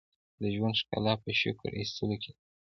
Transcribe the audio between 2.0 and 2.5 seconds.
کې ده.